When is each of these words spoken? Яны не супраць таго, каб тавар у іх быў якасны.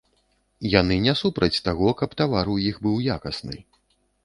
Яны 0.75 0.95
не 1.07 1.13
супраць 1.19 1.61
таго, 1.67 1.93
каб 2.01 2.17
тавар 2.23 2.45
у 2.57 2.59
іх 2.73 2.83
быў 2.89 2.97
якасны. 3.19 3.57